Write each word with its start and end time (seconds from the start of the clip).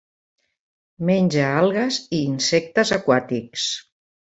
Menja 1.11 1.45
algues 1.59 2.01
i 2.21 2.25
insectes 2.33 2.97
aquàtics. 3.01 3.73